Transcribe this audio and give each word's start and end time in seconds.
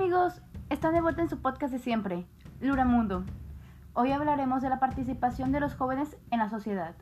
Amigos, 0.00 0.40
están 0.70 0.94
de 0.94 1.02
vuelta 1.02 1.20
en 1.20 1.28
su 1.28 1.42
podcast 1.42 1.74
de 1.74 1.78
siempre, 1.78 2.24
Luramundo. 2.62 3.22
Hoy 3.92 4.12
hablaremos 4.12 4.62
de 4.62 4.70
la 4.70 4.80
participación 4.80 5.52
de 5.52 5.60
los 5.60 5.74
jóvenes 5.74 6.16
en 6.30 6.38
la 6.38 6.48
sociedad. 6.48 6.94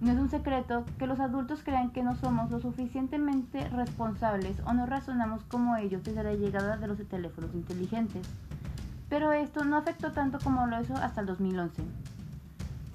No 0.00 0.10
es 0.10 0.18
un 0.18 0.28
secreto 0.28 0.84
que 0.98 1.06
los 1.06 1.20
adultos 1.20 1.62
crean 1.62 1.92
que 1.92 2.02
no 2.02 2.16
somos 2.16 2.50
lo 2.50 2.58
suficientemente 2.58 3.68
responsables 3.68 4.58
o 4.66 4.72
no 4.72 4.86
razonamos 4.86 5.44
como 5.44 5.76
ellos 5.76 6.02
desde 6.02 6.24
la 6.24 6.34
llegada 6.34 6.76
de 6.78 6.88
los 6.88 6.98
teléfonos 7.06 7.54
inteligentes. 7.54 8.28
Pero 9.08 9.30
esto 9.30 9.64
no 9.64 9.76
afectó 9.76 10.10
tanto 10.10 10.40
como 10.42 10.66
lo 10.66 10.80
hizo 10.80 10.96
hasta 10.96 11.20
el 11.20 11.28
2011. 11.28 11.84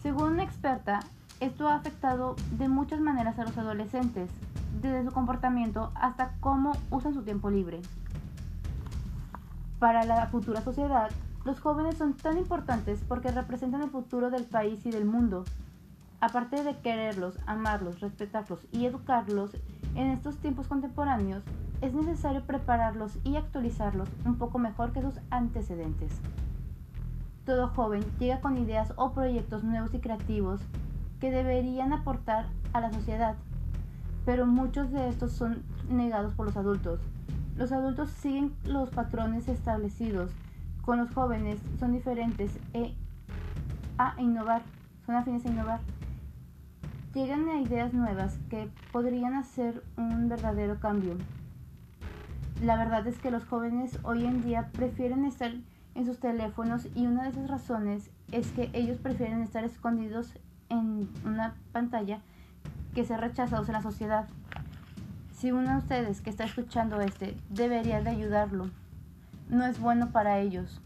Según 0.03 0.33
una 0.33 0.43
experta, 0.43 0.99
esto 1.39 1.69
ha 1.69 1.75
afectado 1.75 2.35
de 2.57 2.67
muchas 2.67 2.99
maneras 2.99 3.39
a 3.39 3.45
los 3.45 3.57
adolescentes, 3.57 4.29
desde 4.81 5.05
su 5.05 5.11
comportamiento 5.13 5.93
hasta 5.95 6.33
cómo 6.41 6.73
usan 6.91 7.13
su 7.13 7.23
tiempo 7.23 7.49
libre. 7.49 7.79
Para 9.79 10.05
la 10.05 10.25
futura 10.27 10.61
sociedad, 10.61 11.11
los 11.45 11.59
jóvenes 11.59 11.97
son 11.97 12.15
tan 12.15 12.39
importantes 12.39 13.03
porque 13.07 13.29
representan 13.29 13.83
el 13.83 13.91
futuro 13.91 14.31
del 14.31 14.43
país 14.43 14.83
y 14.87 14.91
del 14.91 15.05
mundo. 15.05 15.45
Aparte 16.19 16.63
de 16.63 16.77
quererlos, 16.77 17.37
amarlos, 17.45 17.99
respetarlos 17.99 18.65
y 18.71 18.85
educarlos 18.85 19.51
en 19.93 20.07
estos 20.07 20.37
tiempos 20.37 20.67
contemporáneos, 20.67 21.43
es 21.81 21.93
necesario 21.93 22.41
prepararlos 22.41 23.19
y 23.23 23.35
actualizarlos 23.35 24.09
un 24.25 24.39
poco 24.39 24.57
mejor 24.57 24.93
que 24.93 25.03
sus 25.03 25.19
antecedentes. 25.29 26.11
Todo 27.45 27.67
joven 27.67 28.03
llega 28.17 28.41
con 28.41 28.57
ideas 28.57 28.93
o 28.95 29.11
proyectos 29.11 29.63
nuevos 29.63 29.93
y 29.93 29.99
creativos 29.99 30.59
que 31.19 31.29
deberían 31.29 31.93
aportar 31.93 32.47
a 32.73 32.81
la 32.81 32.91
sociedad, 32.91 33.35
pero 34.25 34.47
muchos 34.47 34.91
de 34.91 35.07
estos 35.07 35.33
son 35.33 35.61
negados 35.87 36.33
por 36.33 36.47
los 36.47 36.57
adultos, 36.57 36.99
los 37.57 37.71
adultos 37.71 38.09
siguen 38.11 38.53
los 38.65 38.89
patrones 38.89 39.47
establecidos. 39.47 40.31
Con 40.83 40.99
los 40.99 41.11
jóvenes 41.11 41.59
son 41.79 41.91
diferentes 41.91 42.57
e 42.73 42.93
a 43.97 44.13
innovar, 44.19 44.61
son 45.05 45.15
afines 45.15 45.45
a 45.45 45.49
innovar. 45.49 45.79
Llegan 47.13 47.49
a 47.49 47.59
ideas 47.59 47.93
nuevas 47.93 48.37
que 48.49 48.69
podrían 48.91 49.33
hacer 49.33 49.83
un 49.97 50.29
verdadero 50.29 50.79
cambio. 50.79 51.17
La 52.63 52.77
verdad 52.77 53.05
es 53.07 53.17
que 53.19 53.31
los 53.31 53.43
jóvenes 53.43 53.99
hoy 54.03 54.25
en 54.25 54.43
día 54.43 54.69
prefieren 54.71 55.25
estar 55.25 55.51
en 55.95 56.05
sus 56.05 56.19
teléfonos 56.19 56.87
y 56.95 57.07
una 57.07 57.23
de 57.23 57.29
esas 57.29 57.49
razones 57.49 58.11
es 58.31 58.51
que 58.51 58.69
ellos 58.73 58.99
prefieren 58.99 59.41
estar 59.41 59.63
escondidos 59.63 60.33
en 60.69 61.09
una 61.25 61.55
pantalla 61.71 62.19
que 62.93 63.03
ser 63.03 63.19
rechazados 63.19 63.67
en 63.67 63.73
la 63.73 63.81
sociedad. 63.81 64.27
Si 65.37 65.51
uno 65.51 65.69
de 65.69 65.77
ustedes 65.77 66.21
que 66.21 66.31
está 66.31 66.45
escuchando 66.45 66.99
este 66.99 67.37
debería 67.49 68.01
de 68.01 68.09
ayudarlo, 68.09 68.71
no 69.49 69.67
es 69.67 69.79
bueno 69.79 70.09
para 70.09 70.39
ellos. 70.39 70.81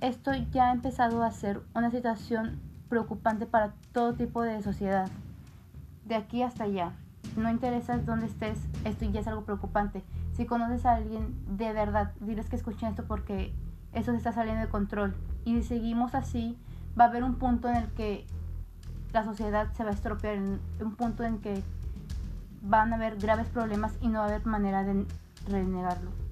Esto 0.00 0.32
ya 0.50 0.70
ha 0.70 0.72
empezado 0.72 1.22
a 1.22 1.30
ser 1.30 1.60
una 1.72 1.92
situación 1.92 2.58
preocupante 2.88 3.46
para 3.46 3.72
todo 3.92 4.14
tipo 4.14 4.42
de 4.42 4.60
sociedad. 4.62 5.08
De 6.06 6.16
aquí 6.16 6.42
hasta 6.42 6.64
allá. 6.64 6.94
No 7.36 7.48
interesa 7.48 7.98
dónde 7.98 8.26
estés, 8.26 8.58
esto 8.84 9.04
ya 9.04 9.20
es 9.20 9.28
algo 9.28 9.44
preocupante. 9.44 10.02
Si 10.32 10.44
conoces 10.44 10.84
a 10.84 10.96
alguien, 10.96 11.36
de 11.56 11.72
verdad, 11.72 12.14
diles 12.18 12.48
que 12.48 12.56
escuchen 12.56 12.88
esto 12.88 13.04
porque 13.04 13.54
eso 13.92 14.10
se 14.10 14.18
está 14.18 14.32
saliendo 14.32 14.62
de 14.62 14.70
control. 14.70 15.14
Y 15.44 15.54
si 15.58 15.62
seguimos 15.62 16.16
así, 16.16 16.58
va 16.98 17.04
a 17.04 17.08
haber 17.10 17.22
un 17.22 17.36
punto 17.36 17.68
en 17.68 17.76
el 17.76 17.86
que 17.92 18.26
la 19.12 19.22
sociedad 19.22 19.72
se 19.74 19.84
va 19.84 19.90
a 19.90 19.94
estropear, 19.94 20.36
un 20.36 20.96
punto 20.96 21.22
en 21.22 21.38
que 21.38 21.62
van 22.62 22.92
a 22.92 22.96
haber 22.96 23.16
graves 23.16 23.48
problemas 23.48 23.92
y 24.00 24.08
no 24.08 24.20
va 24.20 24.26
a 24.26 24.28
haber 24.28 24.46
manera 24.46 24.84
de 24.84 25.06
renegarlo. 25.48 26.25